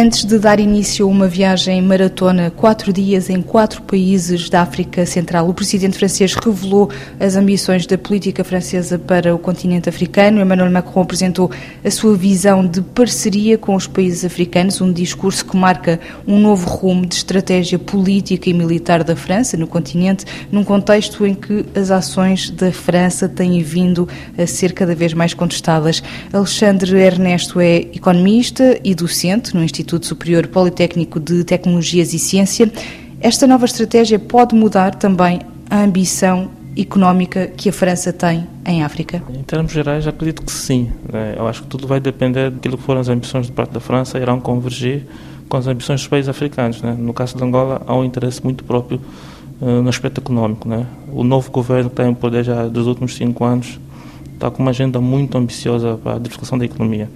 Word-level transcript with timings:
Antes 0.00 0.24
de 0.24 0.38
dar 0.38 0.58
início 0.58 1.04
a 1.04 1.08
uma 1.10 1.28
viagem 1.28 1.82
maratona, 1.82 2.50
quatro 2.50 2.90
dias 2.90 3.28
em 3.28 3.42
quatro 3.42 3.82
países 3.82 4.48
da 4.48 4.62
África 4.62 5.04
Central, 5.04 5.46
o 5.46 5.52
presidente 5.52 5.98
francês 5.98 6.32
revelou 6.32 6.88
as 7.20 7.36
ambições 7.36 7.84
da 7.84 7.98
política 7.98 8.42
francesa 8.42 8.98
para 8.98 9.34
o 9.34 9.38
continente 9.38 9.90
africano. 9.90 10.40
Emmanuel 10.40 10.70
Macron 10.70 11.02
apresentou 11.02 11.50
a 11.84 11.90
sua 11.90 12.16
visão 12.16 12.66
de 12.66 12.80
parceria 12.80 13.58
com 13.58 13.74
os 13.74 13.86
países 13.86 14.24
africanos, 14.24 14.80
um 14.80 14.90
discurso 14.90 15.44
que 15.44 15.54
marca 15.54 16.00
um 16.26 16.38
novo 16.38 16.66
rumo 16.66 17.04
de 17.04 17.16
estratégia 17.16 17.78
política 17.78 18.48
e 18.48 18.54
militar 18.54 19.04
da 19.04 19.14
França 19.14 19.54
no 19.58 19.66
continente, 19.66 20.24
num 20.50 20.64
contexto 20.64 21.26
em 21.26 21.34
que 21.34 21.66
as 21.78 21.90
ações 21.90 22.48
da 22.48 22.72
França 22.72 23.28
têm 23.28 23.62
vindo 23.62 24.08
a 24.38 24.46
ser 24.46 24.72
cada 24.72 24.94
vez 24.94 25.12
mais 25.12 25.34
contestadas. 25.34 26.02
Alexandre 26.32 26.98
Ernesto 26.98 27.60
é 27.60 27.80
economista 27.92 28.80
e 28.82 28.94
docente 28.94 29.54
no 29.54 29.62
Instituto 29.62 29.89
Instituto 29.90 30.06
Superior 30.06 30.46
Politécnico 30.46 31.18
de 31.18 31.42
Tecnologias 31.42 32.14
e 32.14 32.18
Ciência, 32.18 32.70
esta 33.20 33.44
nova 33.44 33.64
estratégia 33.64 34.20
pode 34.20 34.54
mudar 34.54 34.94
também 34.94 35.40
a 35.68 35.82
ambição 35.82 36.48
económica 36.76 37.48
que 37.48 37.68
a 37.68 37.72
França 37.72 38.12
tem 38.12 38.46
em 38.64 38.84
África? 38.84 39.20
Em 39.28 39.42
termos 39.42 39.72
gerais, 39.72 40.06
acredito 40.06 40.42
que 40.42 40.52
sim. 40.52 40.92
Né? 41.12 41.34
Eu 41.36 41.48
acho 41.48 41.62
que 41.62 41.68
tudo 41.68 41.88
vai 41.88 41.98
depender 41.98 42.52
daquilo 42.52 42.78
que 42.78 42.84
foram 42.84 43.00
as 43.00 43.08
ambições 43.08 43.46
de 43.46 43.52
parte 43.52 43.72
da 43.72 43.80
França, 43.80 44.16
irão 44.16 44.40
convergir 44.40 45.06
com 45.48 45.56
as 45.56 45.66
ambições 45.66 46.00
dos 46.00 46.08
países 46.08 46.28
africanos. 46.28 46.80
Né? 46.80 46.94
No 46.96 47.12
caso 47.12 47.36
de 47.36 47.42
Angola, 47.42 47.82
há 47.84 47.96
um 47.96 48.04
interesse 48.04 48.44
muito 48.44 48.62
próprio 48.62 49.00
uh, 49.60 49.82
no 49.82 49.88
aspecto 49.88 50.20
económico. 50.20 50.68
Né? 50.68 50.86
O 51.12 51.24
novo 51.24 51.50
governo 51.50 51.90
que 51.90 51.96
tem 51.96 52.08
o 52.08 52.14
poder 52.14 52.44
já 52.44 52.68
dos 52.68 52.86
últimos 52.86 53.16
cinco 53.16 53.44
anos 53.44 53.80
está 54.34 54.52
com 54.52 54.62
uma 54.62 54.70
agenda 54.70 55.00
muito 55.00 55.36
ambiciosa 55.36 55.98
para 56.00 56.12
a 56.12 56.18
diversificação 56.18 56.56
da 56.56 56.64
economia. 56.64 57.10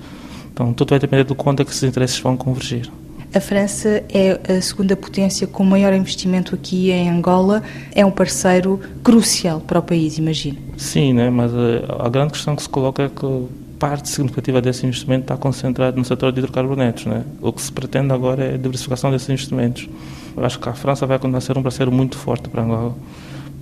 Então, 0.54 0.72
tudo 0.72 0.90
vai 0.90 1.00
depender 1.00 1.24
do 1.24 1.34
quanto 1.34 1.60
é 1.60 1.64
que 1.64 1.72
esses 1.72 1.82
interesses 1.82 2.18
vão 2.20 2.36
convergir. 2.36 2.88
A 3.34 3.40
França 3.40 4.04
é 4.08 4.40
a 4.56 4.62
segunda 4.62 4.95
potência 4.95 5.45
com 5.45 5.64
maior 5.64 5.92
investimento 5.92 6.54
aqui 6.54 6.92
em 6.92 7.10
Angola. 7.10 7.65
É 7.92 8.06
um 8.06 8.10
parceiro 8.12 8.80
crucial 9.02 9.60
para 9.60 9.80
o 9.80 9.82
país, 9.82 10.16
imagino. 10.18 10.56
Sim, 10.76 11.14
né? 11.14 11.29
mas 11.30 11.52
a, 11.52 11.59
eh, 11.59 11.84
a 11.98 12.09
grande 12.09 12.34
questão 12.34 12.54
que 12.54 12.62
se 12.62 12.68
coloca 12.68 13.02
é 13.02 13.09
que 13.09 13.48
parte 13.80 14.09
significativa 14.09 14.62
desse 14.62 14.87
investimento 14.87 15.23
está 15.23 15.37
concentrado 15.37 15.96
no 15.96 16.04
setor 16.04 16.30
de 16.30 16.38
hidrocarbonetos. 16.38 17.07
Né? 17.07 17.24
O 17.42 17.52
que 17.52 17.60
se 17.60 17.73
pretende 17.73 18.12
agora 18.12 18.45
é 18.45 18.54
a 18.54 18.57
diversificação 18.57 19.10
desses 19.10 19.29
investimentos. 19.29 19.88
Eu 20.36 20.45
acho 20.45 20.60
que 20.60 20.68
a 20.68 20.73
França 20.73 21.04
vai 21.04 21.18
continuar 21.18 21.38
a 21.38 21.40
ser 21.40 21.59
um 21.59 21.62
parceiro 21.64 21.90
muito 21.90 22.16
forte 22.16 22.48
para 22.48 22.62
Angola. 22.62 22.95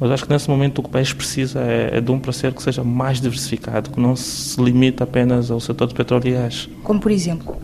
Mas 0.03 0.11
acho 0.11 0.25
que 0.25 0.33
nesse 0.33 0.51
momento 0.51 0.81
o 0.81 0.83
que 0.83 0.89
o 0.89 0.91
país 0.91 1.13
precisa 1.13 1.61
é, 1.61 1.99
é, 1.99 2.01
de 2.01 2.11
um 2.11 2.19
parceiro 2.19 2.57
que 2.57 2.61
seja 2.61 2.83
mais 2.83 3.21
diversificado, 3.21 3.89
que 3.89 4.01
não 4.01 4.17
se 4.17 4.61
limite 4.61 5.01
apenas 5.01 5.49
ao 5.49 5.61
setor 5.61 5.87
do 5.87 5.95
petróleo 5.95 6.27
e 6.27 6.33
gás. 6.33 6.69
Como 6.83 6.99
por 6.99 7.13
exemplo? 7.13 7.57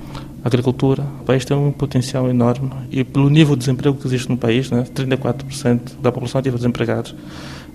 A 0.45 0.47
agricultura. 0.47 1.03
O 1.21 1.25
país 1.25 1.45
tem 1.45 1.57
um 1.57 1.73
potencial 1.73 2.31
enorme 2.31 2.71
e 2.93 3.03
pelo 3.03 3.29
nível 3.29 3.57
de 3.57 3.65
desemprego 3.65 3.97
que 3.97 4.07
existe 4.07 4.29
no 4.29 4.37
país, 4.37 4.71
né, 4.71 4.85
34% 4.95 6.01
da 6.01 6.13
população 6.13 6.39
ativa 6.39 6.57
desempregados, 6.57 7.13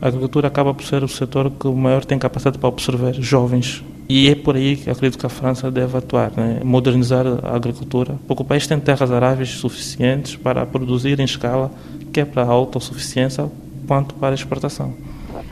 a 0.02 0.08
agricultura 0.08 0.48
acaba 0.48 0.74
por 0.74 0.86
ser 0.86 1.04
o 1.04 1.10
setor 1.10 1.52
que 1.52 1.68
o 1.68 1.76
maior 1.76 2.06
tem 2.06 2.18
capacidade 2.18 2.58
para 2.58 2.70
absorver 2.70 3.22
jovens. 3.22 3.84
E 4.08 4.30
é 4.30 4.36
por 4.36 4.56
aí 4.56 4.78
que 4.78 4.90
acredito 4.90 5.20
que 5.20 5.26
a 5.26 5.30
França 5.30 5.70
deve 5.70 5.98
atuar, 5.98 6.32
né? 6.38 6.62
modernizar 6.64 7.26
a 7.44 7.54
agricultura, 7.54 8.16
porque 8.26 8.42
o 8.42 8.46
país 8.46 8.66
tem 8.66 8.80
terras 8.80 9.12
aráveis 9.12 9.50
suficientes 9.50 10.38
para 10.38 10.66
produzir 10.66 11.20
em 11.20 11.26
escala, 11.26 11.70
que 12.14 12.22
é 12.22 12.26
para 12.26 12.44
a 12.44 12.48
autossuficiência, 12.48 13.52
quanto 13.88 14.16
para 14.16 14.32
a 14.32 14.36
exportação. 14.36 14.94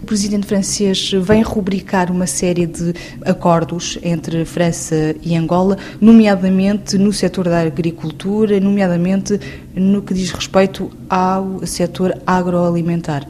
O 0.02 0.06
presidente 0.06 0.48
francês 0.48 1.12
vem 1.12 1.44
rubricar 1.44 2.12
uma 2.12 2.26
série 2.26 2.66
de 2.66 2.94
acordos 3.23 4.00
entre 4.02 4.46
França 4.46 5.16
e 5.22 5.36
Angola, 5.36 5.78
nomeadamente 6.00 6.98
no 6.98 7.14
setor 7.14 7.46
da 7.46 7.62
agricultura, 7.62 8.60
nomeadamente 8.60 9.40
no 9.76 10.02
que 10.02 10.14
diz 10.14 10.32
respeito 10.32 10.92
ao 11.08 11.66
setor 11.66 12.18
agroalimentar. 12.26 13.28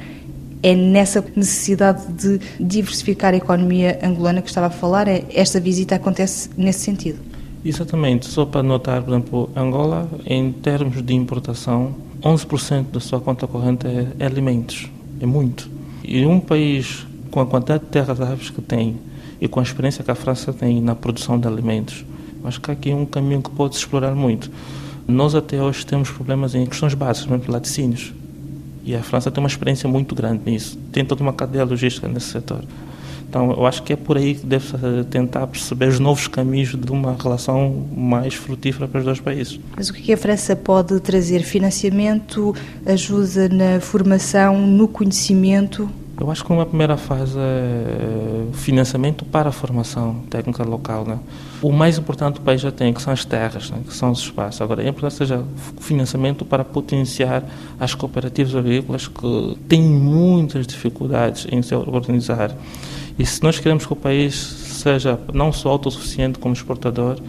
É 0.63 0.75
nessa 0.75 1.23
necessidade 1.35 2.07
de 2.13 2.39
diversificar 2.59 3.33
a 3.33 3.37
economia 3.37 3.99
angolana 4.01 4.41
que 4.41 4.47
estava 4.47 4.67
a 4.67 4.69
falar? 4.69 5.07
É, 5.07 5.25
esta 5.33 5.59
visita 5.59 5.95
acontece 5.95 6.49
nesse 6.55 6.79
sentido? 6.79 7.19
Exatamente. 7.65 8.27
Só 8.27 8.45
para 8.45 8.63
notar, 8.63 9.01
por 9.01 9.11
exemplo, 9.11 9.49
Angola, 9.55 10.09
em 10.25 10.51
termos 10.51 11.01
de 11.01 11.13
importação, 11.13 11.95
11% 12.21 12.91
da 12.93 12.99
sua 12.99 13.19
conta 13.19 13.47
corrente 13.47 13.87
é, 13.87 14.25
alimentos. 14.25 14.89
É 15.21 15.25
muito. 15.25 15.69
E 16.03 16.25
um 16.25 16.39
país 16.39 17.05
com 17.29 17.39
a 17.39 17.45
quantidade 17.45 17.83
de 17.83 17.89
terras 17.91 18.19
árvores 18.19 18.49
que 18.49 18.61
tem 18.61 18.97
e 19.39 19.47
com 19.47 19.59
a 19.59 19.63
experiência 19.63 20.03
que 20.03 20.09
a 20.09 20.15
França 20.15 20.51
tem 20.51 20.81
na 20.81 20.95
produção 20.95 21.39
de 21.39 21.47
alimentos, 21.47 22.03
acho 22.43 22.59
que 22.59 22.71
aqui 22.71 22.89
é 22.89 22.95
um 22.95 23.05
caminho 23.05 23.41
que 23.41 23.51
pode 23.51 23.75
se 23.75 23.81
explorar 23.81 24.15
muito. 24.15 24.51
Nós 25.07 25.35
até 25.35 25.61
hoje 25.61 25.85
temos 25.85 26.09
problemas 26.09 26.55
em 26.55 26.65
questões 26.65 26.95
básicas, 26.95 27.27
por 27.27 27.35
exemplo, 27.35 27.53
laticínios. 27.53 28.13
E 28.83 28.95
a 28.95 29.03
França 29.03 29.29
tem 29.29 29.43
uma 29.43 29.47
experiência 29.47 29.87
muito 29.87 30.15
grande 30.15 30.41
nisso. 30.49 30.77
Tem 30.91 31.05
toda 31.05 31.21
uma 31.21 31.33
cadeia 31.33 31.63
logística 31.63 32.07
nesse 32.07 32.27
setor. 32.27 32.63
Então, 33.31 33.49
eu 33.53 33.65
acho 33.65 33.81
que 33.83 33.93
é 33.93 33.95
por 33.95 34.17
aí 34.17 34.35
que 34.35 34.45
deve 34.45 35.05
tentar 35.09 35.47
perceber 35.47 35.87
os 35.87 35.99
novos 35.99 36.27
caminhos 36.27 36.75
de 36.75 36.91
uma 36.91 37.15
relação 37.17 37.87
mais 37.95 38.33
frutífera 38.33 38.89
para 38.89 38.99
os 38.99 39.05
dois 39.05 39.21
países. 39.21 39.57
Mas 39.73 39.89
o 39.89 39.93
que 39.93 40.11
a 40.11 40.17
França 40.17 40.53
pode 40.53 40.99
trazer? 40.99 41.41
Financiamento, 41.43 42.53
ajuda 42.85 43.47
na 43.47 43.79
formação, 43.79 44.67
no 44.67 44.85
conhecimento? 44.85 45.89
Eu 46.19 46.29
acho 46.29 46.43
que 46.43 46.51
uma 46.51 46.65
primeira 46.65 46.97
fase 46.97 47.37
é 47.39 48.47
financiamento 48.51 49.23
para 49.23 49.47
a 49.47 49.51
formação 49.53 50.23
técnica 50.29 50.63
local. 50.63 51.05
Né? 51.05 51.17
O 51.61 51.71
mais 51.71 51.97
importante 51.97 52.37
o 52.37 52.41
país 52.41 52.59
já 52.59 52.69
tem, 52.69 52.93
que 52.93 53.01
são 53.01 53.13
as 53.13 53.23
terras, 53.23 53.71
né? 53.71 53.79
que 53.87 53.93
são 53.93 54.11
os 54.11 54.19
espaços. 54.19 54.61
Agora, 54.61 54.83
é 54.83 54.89
importante 54.89 55.13
que 55.13 55.17
seja 55.19 55.41
financiamento 55.79 56.43
para 56.43 56.65
potenciar 56.65 57.43
as 57.79 57.95
cooperativas 57.95 58.53
agrícolas 58.53 59.07
que 59.07 59.57
têm 59.69 59.81
muitas 59.81 60.67
dificuldades 60.67 61.47
em 61.49 61.61
se 61.61 61.73
organizar. 61.73 62.53
E 63.21 63.25
se 63.27 63.43
nós 63.43 63.59
queremos 63.59 63.85
que 63.85 63.93
o 63.93 63.95
país 63.95 64.33
seja 64.33 65.19
não 65.31 65.53
só 65.53 65.69
autossuficiente 65.69 66.39
como 66.39 66.55
exportador, 66.55 67.19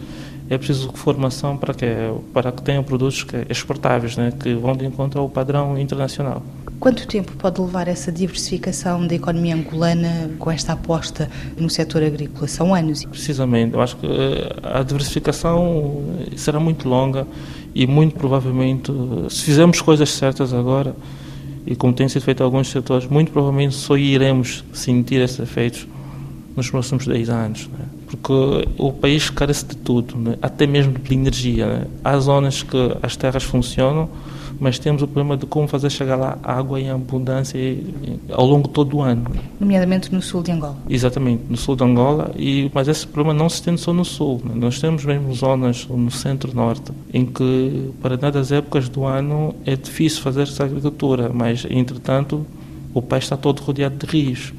é 0.49 0.57
preciso 0.57 0.91
formação 0.95 1.55
para 1.55 1.71
que 1.71 1.85
para 2.33 2.51
que 2.51 2.63
tenha 2.63 2.81
produtos 2.81 3.23
que, 3.23 3.45
exportáveis, 3.47 4.17
né, 4.17 4.31
que 4.31 4.55
vão 4.55 4.75
de 4.75 4.87
encontro 4.87 5.21
ao 5.21 5.29
padrão 5.29 5.77
internacional. 5.77 6.41
Quanto 6.79 7.05
tempo 7.07 7.33
pode 7.33 7.61
levar 7.61 7.87
essa 7.87 8.11
diversificação 8.11 9.05
da 9.05 9.13
economia 9.13 9.53
angolana 9.53 10.31
com 10.39 10.49
esta 10.49 10.73
aposta 10.73 11.29
no 11.55 11.69
setor 11.69 12.01
agrícola? 12.01 12.47
São 12.47 12.73
anos? 12.73 13.05
Precisamente. 13.05 13.75
Eu 13.75 13.81
acho 13.81 13.95
que 13.97 14.07
eh, 14.07 14.51
a 14.63 14.81
diversificação 14.81 16.01
será 16.35 16.59
muito 16.59 16.89
longa 16.89 17.27
e 17.75 17.85
muito 17.85 18.15
provavelmente, 18.15 18.91
se 19.29 19.43
fizermos 19.43 19.79
coisas 19.79 20.09
certas 20.09 20.55
agora, 20.55 20.95
e 21.65 21.75
como 21.75 21.93
tem 21.93 22.07
sido 22.09 22.21
feito 22.21 22.41
em 22.41 22.43
alguns 22.43 22.69
setores, 22.69 23.07
muito 23.07 23.31
provavelmente 23.31 23.75
só 23.75 23.97
iremos 23.97 24.63
sentir 24.73 25.21
esses 25.21 25.39
efeitos 25.39 25.87
nos 26.55 26.69
próximos 26.69 27.05
10 27.07 27.29
anos. 27.29 27.67
Né? 27.67 27.85
Porque 28.07 28.33
o 28.77 28.91
país 28.91 29.29
carece 29.29 29.65
de 29.65 29.77
tudo, 29.77 30.17
né? 30.17 30.37
até 30.41 30.67
mesmo 30.67 30.93
de 30.93 31.13
energia. 31.13 31.67
Né? 31.67 31.87
Há 32.03 32.17
zonas 32.19 32.63
que 32.63 32.77
as 33.01 33.15
terras 33.15 33.43
funcionam, 33.43 34.09
mas 34.59 34.79
temos 34.79 35.01
o 35.01 35.07
problema 35.07 35.37
de 35.37 35.45
como 35.45 35.67
fazer 35.67 35.89
chegar 35.89 36.15
lá 36.15 36.37
água 36.43 36.79
em 36.79 36.89
abundância 36.89 37.59
ao 38.31 38.45
longo 38.45 38.67
de 38.67 38.73
todo 38.73 38.97
o 38.97 39.01
ano. 39.01 39.25
Nomeadamente 39.59 40.13
no 40.13 40.21
sul 40.21 40.41
de 40.41 40.51
Angola. 40.51 40.77
Exatamente, 40.89 41.43
no 41.49 41.57
sul 41.57 41.75
de 41.75 41.83
Angola, 41.83 42.31
e, 42.37 42.71
mas 42.73 42.87
esse 42.87 43.05
problema 43.05 43.37
não 43.37 43.49
se 43.49 43.55
estende 43.55 43.81
só 43.81 43.93
no 43.93 44.05
sul. 44.05 44.41
Né? 44.43 44.53
Nós 44.55 44.79
temos 44.79 45.05
mesmo 45.05 45.33
zonas 45.33 45.87
no 45.87 46.11
centro-norte 46.11 46.91
em 47.13 47.25
que, 47.25 47.91
para 48.01 48.17
das 48.17 48.51
épocas 48.51 48.87
do 48.89 49.05
ano, 49.05 49.53
é 49.65 49.75
difícil 49.75 50.21
fazer 50.21 50.43
essa 50.43 50.63
agricultura, 50.63 51.29
mas, 51.33 51.65
entretanto, 51.69 52.45
o 52.93 53.01
país 53.01 53.25
está 53.25 53.35
todo 53.35 53.59
rodeado 53.59 53.95
de 53.95 54.05
rios. 54.05 54.53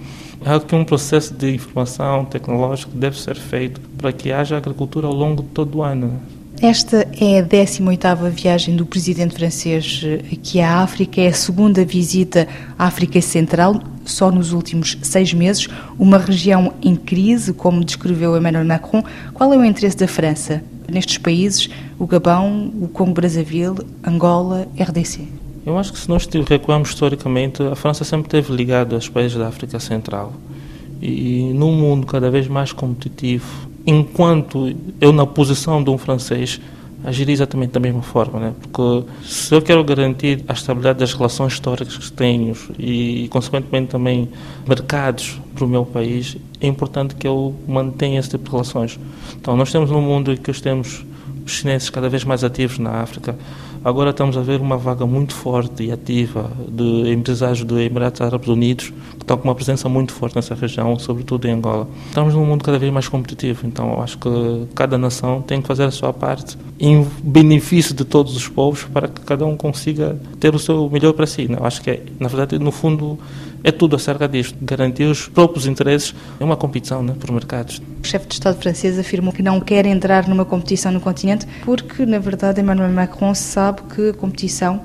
Há 0.45 0.57
aqui 0.57 0.75
um 0.75 0.85
processo 0.85 1.33
de 1.33 1.55
informação 1.55 2.25
tecnológica 2.27 2.91
que 2.91 2.99
deve 2.99 3.19
ser 3.19 3.37
feito 3.37 3.81
para 3.97 4.13
que 4.13 4.31
haja 4.31 4.57
agricultura 4.57 5.07
ao 5.07 5.15
longo 5.15 5.43
de 5.43 5.49
todo 5.49 5.79
o 5.79 5.83
ano. 5.83 6.21
Esta 6.61 7.07
é 7.21 7.41
a 7.41 7.43
18ª 7.43 8.31
viagem 8.31 8.77
do 8.77 8.87
presidente 8.87 9.35
francês 9.35 10.03
aqui 10.33 10.61
à 10.61 10.79
África, 10.79 11.21
é 11.21 11.29
a 11.29 11.33
segunda 11.33 11.85
visita 11.85 12.49
à 12.79 12.87
África 12.87 13.21
Central, 13.21 13.83
só 14.05 14.31
nos 14.31 14.53
últimos 14.53 14.97
seis 15.03 15.35
meses, 15.35 15.69
uma 15.99 16.17
região 16.17 16.73
em 16.81 16.95
crise, 16.95 17.53
como 17.53 17.85
descreveu 17.85 18.37
Emmanuel 18.37 18.65
Macron. 18.65 19.03
Qual 19.33 19.53
é 19.53 19.57
o 19.57 19.65
interesse 19.65 19.97
da 19.97 20.07
França 20.09 20.63
nestes 20.89 21.19
países, 21.19 21.69
o 21.99 22.07
Gabão, 22.07 22.73
o 22.81 22.89
Congo-Brazzaville, 22.89 23.81
Angola, 24.07 24.69
RDC? 24.79 25.27
Eu 25.67 25.79
acho 25.79 25.93
que 25.93 25.99
se 25.99 26.09
nós 26.09 26.27
recuarmos 26.49 26.91
historicamente, 26.91 27.63
a 27.63 27.75
França 27.75 28.05
sempre 28.05 28.27
esteve 28.27 28.55
ligada 28.55 28.95
aos 28.95 29.09
países 29.09 29.37
da 29.37 29.49
África 29.49 29.81
Central. 29.81 30.33
E 31.01 31.53
num 31.55 31.73
mundo 31.73 32.07
cada 32.07 32.31
vez 32.31 32.49
mais 32.49 32.73
competitivo, 32.73 33.69
enquanto 33.87 34.75
eu 35.01 35.13
na 35.13 35.27
posição 35.27 35.83
de 35.83 35.91
um 35.91 35.99
francês 35.99 36.61
agir 37.05 37.29
exatamente 37.29 37.73
da 37.73 37.81
mesma 37.81 38.01
forma, 38.01 38.41
né? 38.41 38.55
porque 38.63 39.07
se 39.23 39.55
eu 39.55 39.61
quero 39.61 39.85
garantir 39.85 40.43
a 40.49 40.55
estabilidade 40.55 41.01
das 41.01 41.13
relações 41.13 41.53
históricas 41.53 41.99
que 41.99 42.13
tenho 42.13 42.57
e, 42.79 43.29
consequentemente, 43.29 43.89
também 43.89 44.29
mercados 44.67 45.39
para 45.55 45.67
o 45.67 45.69
meu 45.69 45.85
país, 45.85 46.37
é 46.63 46.67
importante 46.67 47.15
que 47.15 47.29
eu 47.29 47.55
mantenha 47.69 48.19
esse 48.19 48.31
tipo 48.31 48.45
de 48.45 48.51
relações. 48.51 48.99
Então, 49.39 49.55
nós 49.55 49.71
temos 49.71 49.91
um 49.91 50.01
mundo 50.01 50.35
que 50.39 50.51
temos 50.63 50.97
os 50.97 51.05
chineses 51.47 51.91
cada 51.91 52.09
vez 52.09 52.25
mais 52.25 52.43
ativos 52.45 52.79
na 52.79 53.03
África. 53.03 53.37
Agora 53.85 54.11
estamos 54.11 54.35
a 54.39 54.41
ver 54.41 54.63
uma 54.63 54.79
vaga 54.79 55.05
muito 55.05 55.35
forte 55.35 55.85
e 55.85 55.93
ativa 55.93 56.51
de 56.67 57.13
empresários 57.13 57.63
dos 57.65 57.79
Emirados 57.79 58.19
Árabes 58.23 58.49
Unidos, 58.49 58.93
que 59.11 59.23
estão 59.23 59.37
com 59.37 59.47
uma 59.47 59.55
presença 59.55 59.91
muito 59.91 60.11
forte 60.11 60.37
nessa 60.37 60.55
região, 60.55 60.99
sobretudo 60.99 61.47
em 61.47 61.51
Angola. 61.51 61.87
Estamos 62.09 62.33
num 62.33 62.47
mundo 62.47 62.65
cada 62.65 62.79
vez 62.79 62.91
mais 62.91 63.09
competitivo, 63.09 63.67
então 63.67 64.01
acho 64.01 64.17
que 64.17 64.29
cada 64.75 64.97
nação 64.97 65.43
tem 65.43 65.61
que 65.61 65.67
fazer 65.69 65.85
a 65.85 65.91
sua 65.91 66.15
parte 66.15 66.57
em 66.81 67.07
benefício 67.23 67.95
de 67.95 68.07
todos 68.07 68.35
os 68.35 68.49
povos 68.49 68.85
para 68.85 69.07
que 69.07 69.21
cada 69.21 69.45
um 69.45 69.55
consiga 69.55 70.19
ter 70.41 70.55
o 70.55 70.59
seu 70.59 70.89
melhor 70.89 71.13
para 71.13 71.27
si. 71.27 71.47
Né? 71.47 71.59
Acho 71.61 71.83
que, 71.83 71.91
é, 71.91 72.03
na 72.19 72.29
verdade, 72.29 72.59
no 72.59 72.73
fundo, 72.73 73.19
é 73.65 73.73
tudo 73.73 73.97
acerca 73.97 74.29
disto. 74.29 74.57
Garantir 74.61 75.05
os 75.05 75.27
próprios 75.27 75.67
interesses 75.67 76.15
é 76.39 76.45
uma 76.45 76.57
competição 76.57 77.03
né, 77.03 77.17
por 77.19 77.33
mercados. 77.33 77.81
O 78.03 78.07
chefe 78.07 78.29
de 78.29 78.35
Estado 78.35 78.61
francês 78.61 78.99
afirmou 78.99 79.33
que 79.33 79.43
não 79.43 79.59
quer 79.59 79.87
entrar 79.87 80.29
numa 80.29 80.45
competição 80.45 80.93
no 80.93 81.01
continente 81.01 81.47
porque, 81.65 82.05
na 82.05 82.19
verdade, 82.19 82.61
Emmanuel 82.61 82.91
Macron 82.91 83.35
sabe 83.35 83.81
que 83.95 84.11
a 84.11 84.13
competição 84.13 84.83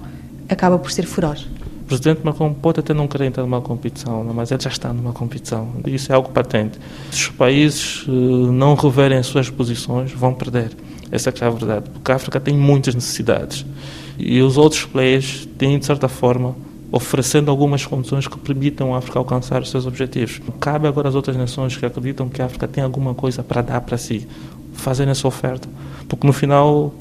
acaba 0.47 0.79
por 0.79 0.91
ser 0.91 1.05
feroz. 1.05 1.41
O 1.83 1.85
presidente 1.89 2.21
Macron 2.23 2.53
pode 2.53 2.79
até 2.79 2.93
não 2.93 3.07
querer 3.07 3.25
entrar 3.25 3.43
numa 3.43 3.61
competição, 3.61 4.23
né, 4.23 4.31
mas 4.33 4.49
ele 4.51 4.61
já 4.61 4.69
está 4.69 4.93
numa 4.93 5.11
competição. 5.11 5.67
Isso 5.85 6.11
é 6.11 6.15
algo 6.15 6.29
patente. 6.29 6.79
Se 7.11 7.23
os 7.23 7.29
países 7.29 8.05
eh, 8.07 8.11
não 8.11 8.75
reverem 8.75 9.17
as 9.17 9.27
suas 9.27 9.49
posições, 9.49 10.11
vão 10.13 10.33
perder. 10.33 10.71
Essa 11.11 11.31
é 11.31 11.45
a 11.45 11.49
verdade. 11.49 11.89
Porque 11.89 12.11
a 12.11 12.15
África 12.15 12.39
tem 12.39 12.55
muitas 12.55 12.95
necessidades. 12.95 13.65
E 14.17 14.41
os 14.41 14.55
outros 14.55 14.85
players 14.85 15.47
têm, 15.57 15.79
de 15.79 15.85
certa 15.85 16.07
forma, 16.07 16.55
oferecendo 16.91 17.51
algumas 17.51 17.85
condições 17.85 18.27
que 18.27 18.37
permitam 18.37 18.93
a 18.93 18.97
África 18.97 19.19
alcançar 19.19 19.61
os 19.61 19.69
seus 19.69 19.85
objetivos. 19.85 20.41
Cabe 20.59 20.87
agora 20.87 21.09
às 21.09 21.15
outras 21.15 21.35
nações 21.35 21.77
que 21.77 21.85
acreditam 21.85 22.27
que 22.27 22.41
a 22.41 22.45
África 22.45 22.67
tem 22.67 22.83
alguma 22.83 23.13
coisa 23.13 23.43
para 23.43 23.61
dar 23.61 23.81
para 23.81 23.97
si, 23.97 24.27
fazerem 24.73 25.11
essa 25.11 25.27
oferta. 25.27 25.67
Porque 26.07 26.25
no 26.25 26.33
final, 26.33 26.93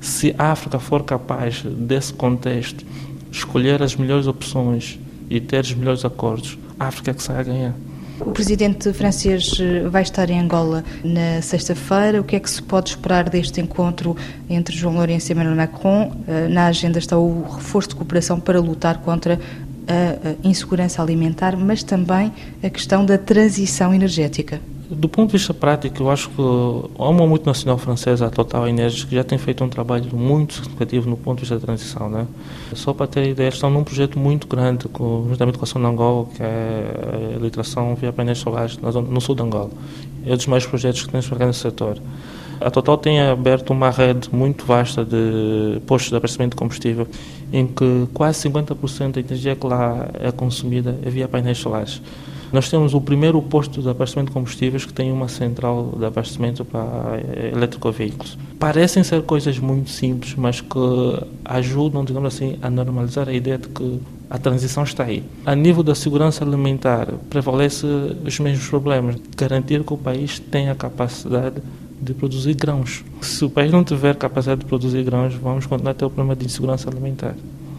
se 0.00 0.34
a 0.38 0.52
África 0.52 0.78
for 0.78 1.02
capaz 1.02 1.62
desse 1.62 2.12
contexto, 2.12 2.84
escolher 3.30 3.82
as 3.82 3.96
melhores 3.96 4.26
opções 4.26 4.98
e 5.28 5.40
ter 5.40 5.64
os 5.64 5.74
melhores 5.74 6.04
acordos, 6.04 6.58
a 6.78 6.86
África 6.86 7.10
é 7.10 7.14
que 7.14 7.22
sai 7.22 7.40
a 7.40 7.42
ganhar. 7.42 7.74
O 8.24 8.30
presidente 8.32 8.92
francês 8.92 9.58
eh, 9.60 9.88
vai 9.88 10.02
estar 10.02 10.30
em 10.30 10.38
Angola 10.38 10.84
na 11.04 11.42
sexta-feira. 11.42 12.20
O 12.20 12.24
que 12.24 12.36
é 12.36 12.40
que 12.40 12.48
se 12.48 12.62
pode 12.62 12.90
esperar 12.90 13.28
deste 13.28 13.60
encontro 13.60 14.16
entre 14.48 14.76
João 14.76 14.94
Lourenço 14.94 15.30
e 15.30 15.34
Emmanuel 15.34 15.56
Macron? 15.56 16.12
Eh, 16.28 16.48
na 16.48 16.66
agenda 16.66 16.98
está 16.98 17.18
o 17.18 17.42
reforço 17.42 17.90
de 17.90 17.96
cooperação 17.96 18.38
para 18.38 18.60
lutar 18.60 18.98
contra 18.98 19.38
a 19.88 20.48
insegurança 20.48 21.02
alimentar, 21.02 21.56
mas 21.56 21.82
também 21.82 22.32
a 22.62 22.70
questão 22.70 23.04
da 23.04 23.18
transição 23.18 23.92
energética. 23.92 24.60
Do 24.94 25.08
ponto 25.08 25.30
de 25.30 25.38
vista 25.38 25.54
prático, 25.54 26.02
eu 26.02 26.10
acho 26.10 26.28
que 26.28 26.42
há 26.98 27.08
uma 27.08 27.26
multinacional 27.26 27.78
francesa, 27.78 28.26
a 28.26 28.30
Total 28.30 28.68
Energies, 28.68 29.04
que 29.04 29.14
já 29.14 29.24
tem 29.24 29.38
feito 29.38 29.64
um 29.64 29.68
trabalho 29.68 30.14
muito 30.14 30.52
significativo 30.52 31.08
no 31.08 31.16
ponto 31.16 31.36
de 31.36 31.40
vista 31.42 31.58
da 31.58 31.64
transição. 31.64 32.10
Né? 32.10 32.26
Só 32.74 32.92
para 32.92 33.06
ter 33.06 33.26
ideia, 33.26 33.48
estão 33.48 33.70
num 33.70 33.82
projeto 33.82 34.18
muito 34.18 34.46
grande, 34.46 34.88
com, 34.88 35.24
juntamente 35.30 35.56
com 35.56 35.64
a 35.64 35.80
de 35.80 35.86
Angola, 35.86 36.26
que 36.34 36.42
é 36.42 37.36
a 37.36 37.38
literação 37.38 37.94
via 37.94 38.12
painéis 38.12 38.38
solares 38.38 38.76
no 38.76 39.20
sul 39.20 39.34
de 39.34 39.42
Angola. 39.42 39.70
É 40.26 40.34
um 40.34 40.36
dos 40.36 40.46
maiores 40.46 40.66
projetos 40.66 41.02
que 41.02 41.10
temos 41.10 41.26
para 41.26 41.46
nesse 41.46 41.60
setor. 41.60 41.96
A 42.60 42.70
Total 42.70 42.98
tem 42.98 43.18
aberto 43.22 43.70
uma 43.70 43.88
rede 43.88 44.28
muito 44.30 44.66
vasta 44.66 45.06
de 45.06 45.80
postos 45.86 46.10
de 46.10 46.16
abastecimento 46.16 46.50
de 46.50 46.56
combustível, 46.56 47.08
em 47.50 47.66
que 47.66 48.06
quase 48.12 48.46
50% 48.46 49.12
da 49.12 49.20
energia 49.20 49.56
que 49.56 49.66
lá 49.66 50.10
é 50.20 50.30
consumida 50.30 50.98
é 51.02 51.08
via 51.08 51.26
painéis 51.26 51.56
solares. 51.56 52.02
Nós 52.52 52.68
temos 52.68 52.92
o 52.92 53.00
primeiro 53.00 53.40
posto 53.40 53.80
de 53.80 53.88
abastecimento 53.88 54.28
de 54.28 54.34
combustíveis 54.34 54.84
que 54.84 54.92
tem 54.92 55.10
uma 55.10 55.26
central 55.26 55.94
de 55.98 56.04
abastecimento 56.04 56.64
para 56.66 57.18
eletroveículos. 57.50 58.36
Parecem 58.58 59.02
ser 59.02 59.22
coisas 59.22 59.58
muito 59.58 59.88
simples, 59.88 60.34
mas 60.34 60.60
que 60.60 60.78
ajudam, 61.46 62.04
digamos 62.04 62.34
assim, 62.34 62.58
a 62.60 62.68
normalizar 62.68 63.26
a 63.26 63.32
ideia 63.32 63.56
de 63.56 63.68
que 63.68 64.00
a 64.28 64.36
transição 64.36 64.82
está 64.82 65.04
aí. 65.04 65.24
A 65.46 65.54
nível 65.54 65.82
da 65.82 65.94
segurança 65.94 66.44
alimentar, 66.44 67.08
prevalece 67.30 67.86
os 67.86 68.38
mesmos 68.38 68.68
problemas. 68.68 69.16
Garantir 69.34 69.82
que 69.82 69.94
o 69.94 69.96
país 69.96 70.38
tenha 70.38 70.74
capacidade 70.74 71.56
de 72.02 72.12
produzir 72.12 72.54
grãos. 72.54 73.02
Se 73.22 73.44
o 73.44 73.50
país 73.50 73.72
não 73.72 73.82
tiver 73.82 74.14
capacidade 74.16 74.60
de 74.60 74.66
produzir 74.66 75.02
grãos, 75.04 75.34
vamos 75.34 75.64
continuar 75.64 75.92
a 75.92 75.94
ter 75.94 76.04
o 76.04 76.10
problema 76.10 76.36
de 76.36 76.44
insegurança 76.44 76.90
alimentar. 76.90 77.34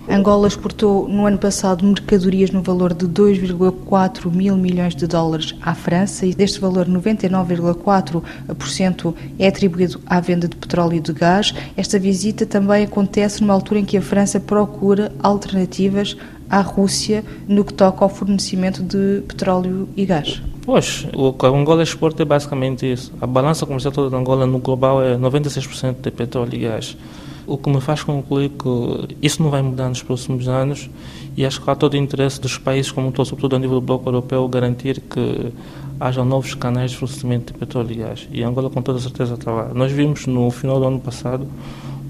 Angola 0.10 0.50
exportou 0.50 1.08
no 1.08 1.26
ano 1.26 1.38
passado 1.38 1.86
mercadorias 1.86 2.52
no 2.52 2.62
valor 2.62 2.94
de 2.94 3.08
2,4 3.08 4.30
mil 4.30 4.58
milhões 4.58 4.94
de 4.96 5.08
dólares 5.08 5.56
à 5.62 5.74
França 5.74 6.26
e 6.26 6.36
deste 6.36 6.60
valor 6.60 6.86
99,4% 6.88 9.16
é 9.40 9.48
atribuído 9.48 10.02
à 10.06 10.20
venda 10.20 10.46
de 10.48 10.58
petróleo 10.58 10.98
e 10.98 11.00
de 11.00 11.14
gás. 11.14 11.54
Esta 11.78 11.98
visita 11.98 12.46
também 12.46 12.84
acontece 12.84 13.40
numa 13.42 13.54
altura 13.54 13.80
em 13.80 13.86
que 13.86 13.96
a 13.96 14.02
França 14.02 14.42
procura 14.42 15.10
alternativas 15.24 16.18
à 16.50 16.60
Rússia 16.60 17.24
no 17.48 17.64
que 17.64 17.74
toca 17.74 18.04
ao 18.04 18.10
fornecimento 18.10 18.84
de 18.84 19.24
petróleo 19.26 19.88
e 19.96 20.06
gás. 20.06 20.42
Pois, 20.66 21.08
o 21.14 21.32
que 21.32 21.46
a 21.46 21.50
Angola 21.50 21.82
exporta 21.82 22.24
é 22.24 22.26
basicamente 22.26 22.92
isso. 22.92 23.14
A 23.22 23.28
balança 23.28 23.66
comercial 23.66 23.94
toda 23.94 24.10
da 24.10 24.18
Angola 24.18 24.46
no 24.46 24.60
global 24.60 25.02
é 25.02 25.16
96% 25.18 26.02
de 26.02 26.12
petróleo 26.12 26.54
e 26.54 26.60
gás. 26.60 26.98
O 27.46 27.58
que 27.58 27.70
me 27.70 27.82
faz 27.82 28.04
concluir 28.04 28.50
que 28.50 29.16
isso 29.22 29.44
não 29.44 29.50
vai 29.50 29.62
mudar 29.62 29.90
nos 29.90 30.02
próximos 30.02 30.48
anos 30.48 30.90
e 31.36 31.46
acho 31.46 31.62
que 31.62 31.70
há 31.70 31.76
todo 31.76 31.94
o 31.94 31.98
interesse 31.98 32.40
dos 32.40 32.58
países, 32.58 32.92
como 32.92 33.12
todo, 33.12 33.26
sobretudo 33.26 33.56
a 33.56 33.60
nível 33.60 33.80
do 33.80 33.86
bloco 33.86 34.08
europeu, 34.08 34.48
garantir 34.48 35.02
que 35.02 35.52
haja 36.00 36.24
novos 36.24 36.54
canais 36.54 36.92
de 36.92 36.98
fornecimento 36.98 37.54
de 37.54 37.60
petróleo 37.60 37.92
e 37.92 37.96
gás. 37.96 38.28
E 38.32 38.44
Angola, 38.44 38.70
com 38.70 38.82
toda 38.82 39.00
certeza, 39.00 39.34
está 39.34 39.52
lá. 39.52 39.72
Nós 39.74 39.92
vimos 39.92 40.26
no 40.28 40.50
final 40.52 40.80
do 40.80 40.86
ano 40.86 41.00
passado 41.00 41.48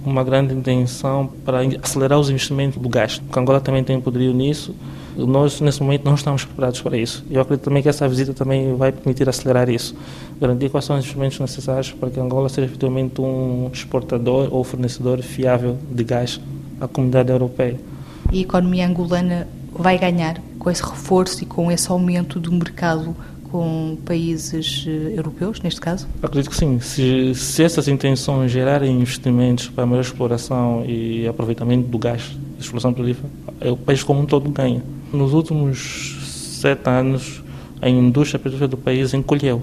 uma 0.06 0.24
grande 0.24 0.54
intenção 0.54 1.30
para 1.46 1.60
acelerar 1.82 2.20
os 2.20 2.30
investimentos 2.30 2.82
do 2.82 2.90
gás, 2.90 3.20
porque 3.20 3.40
Angola 3.40 3.62
também 3.62 3.84
tem 3.84 4.00
poderio 4.00 4.34
nisso. 4.34 4.76
Nós, 5.16 5.62
nesse 5.62 5.82
momento, 5.82 6.06
não 6.06 6.16
estamos 6.16 6.46
preparados 6.46 6.82
para 6.82 6.98
isso. 6.98 7.24
Eu 7.30 7.42
acredito 7.42 7.66
também 7.66 7.84
que 7.84 7.90
essa 7.90 8.08
visita 8.08 8.34
também 8.34 8.76
vai 8.76 8.92
permitir 8.92 9.30
acelerar 9.30 9.70
isso, 9.70 9.96
garantir 10.40 10.70
quais 10.70 10.86
são 10.86 10.96
os 10.96 11.04
investimentos 11.04 11.40
necessários 11.40 11.92
para 11.92 12.10
que 12.10 12.20
Angola 12.20 12.50
seja 12.50 12.66
efetivamente 12.66 13.22
um 13.22 13.70
exportador 13.72 14.50
ou 14.52 14.64
fornecedor 14.64 15.22
fiável 15.22 15.78
de 15.92 16.04
gás 16.04 16.42
à 16.82 16.88
comunidade 16.88 17.32
europeia. 17.32 17.80
E 18.32 18.40
a 18.40 18.42
economia 18.42 18.88
angolana 18.88 19.48
vai 19.72 19.98
ganhar 19.98 20.42
com 20.58 20.70
esse 20.70 20.84
reforço 20.84 21.44
e 21.44 21.46
com 21.46 21.72
esse 21.72 21.92
aumento 21.92 22.40
do 22.40 22.52
mercado 22.52 23.16
com 23.54 23.96
países 24.04 24.84
eh, 24.88 25.14
europeus, 25.16 25.62
neste 25.62 25.80
caso? 25.80 26.08
Acredito 26.24 26.50
que 26.50 26.56
sim. 26.56 26.80
Se, 26.80 27.36
se 27.36 27.62
essas 27.62 27.88
intenções 27.88 28.52
gerarem 28.52 29.00
investimentos 29.00 29.70
para 29.70 29.84
a 29.84 29.86
maior 29.86 30.02
exploração 30.02 30.84
e 30.88 31.28
aproveitamento 31.28 31.88
do 31.88 32.00
gás, 32.00 32.36
exploração 32.60 32.92
petrolífera, 32.92 33.30
é 33.62 33.70
o 33.70 33.78
país 33.78 34.02
como 34.02 34.22
um 34.22 34.26
todo 34.26 34.50
ganha. 34.50 34.82
Nos 35.14 35.32
últimos 35.32 36.18
sete 36.60 36.90
anos, 36.90 37.44
a 37.80 37.88
indústria 37.88 38.40
petrolífera 38.40 38.68
do 38.68 38.78
país 38.78 39.14
encolheu 39.14 39.62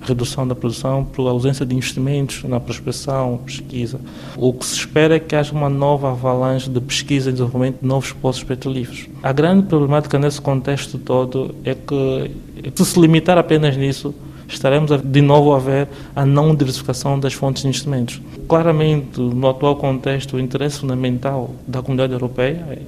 redução 0.00 0.46
da 0.46 0.54
produção 0.54 1.04
por 1.04 1.26
ausência 1.26 1.66
de 1.66 1.74
investimentos 1.74 2.44
na 2.44 2.60
prospecção, 2.60 3.40
pesquisa. 3.44 3.98
O 4.36 4.52
que 4.52 4.64
se 4.64 4.74
espera 4.76 5.16
é 5.16 5.18
que 5.18 5.34
haja 5.34 5.52
uma 5.52 5.68
nova 5.68 6.10
avalanche 6.10 6.70
de 6.70 6.80
pesquisa 6.80 7.30
e 7.30 7.32
desenvolvimento 7.32 7.80
de 7.80 7.86
novos 7.88 8.12
poços 8.12 8.44
petrolíferos. 8.44 9.08
A 9.20 9.32
grande 9.32 9.66
problemática 9.66 10.16
nesse 10.16 10.40
contexto 10.40 10.96
todo 10.96 11.56
é 11.64 11.74
que, 11.74 12.30
se 12.76 12.84
se 12.84 13.00
limitar 13.00 13.36
apenas 13.36 13.76
nisso, 13.76 14.14
estaremos 14.46 14.90
de 15.02 15.20
novo 15.20 15.54
a 15.54 15.58
ver 15.58 15.88
a 16.14 16.24
não 16.24 16.54
diversificação 16.54 17.18
das 17.18 17.32
fontes 17.32 17.62
de 17.62 17.68
investimentos. 17.68 18.22
Claramente, 18.46 19.18
no 19.18 19.48
atual 19.48 19.74
contexto, 19.74 20.36
o 20.36 20.40
interesse 20.40 20.78
fundamental 20.78 21.50
da 21.66 21.82
comunidade 21.82 22.12
europeia 22.12 22.78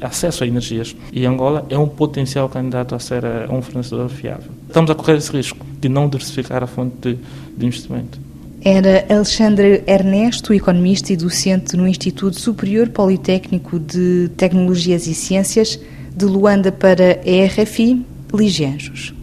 acesso 0.00 0.44
a 0.44 0.46
energias. 0.46 0.94
E 1.12 1.26
Angola 1.26 1.66
é 1.68 1.78
um 1.78 1.88
potencial 1.88 2.48
candidato 2.48 2.94
a 2.94 2.98
ser 2.98 3.24
eh, 3.24 3.46
um 3.50 3.60
fornecedor 3.62 4.08
fiável. 4.08 4.50
Estamos 4.66 4.90
a 4.90 4.94
correr 4.94 5.16
esse 5.16 5.30
risco 5.30 5.64
de 5.80 5.88
não 5.88 6.08
diversificar 6.08 6.62
a 6.62 6.66
fonte 6.66 6.94
de, 7.00 7.18
de 7.56 7.66
investimento. 7.66 8.18
Era 8.62 9.06
Alexandre 9.08 9.82
Ernesto, 9.86 10.52
economista 10.52 11.12
e 11.12 11.16
docente 11.16 11.76
no 11.76 11.88
Instituto 11.88 12.38
Superior 12.38 12.88
Politécnico 12.90 13.78
de 13.78 14.30
Tecnologias 14.36 15.06
e 15.06 15.14
Ciências, 15.14 15.80
de 16.14 16.26
Luanda 16.26 16.70
para 16.70 17.20
a 17.24 17.62
RFI, 17.62 18.04
Ligianjos. 18.34 19.14